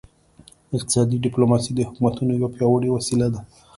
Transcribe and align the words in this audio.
اقتصادي 0.77 1.17
ډیپلوماسي 1.25 1.71
د 1.75 1.79
حکومتونو 1.87 2.31
یوه 2.37 2.49
پیاوړې 2.55 2.89
وسیله 2.91 3.27
ده 3.33 3.41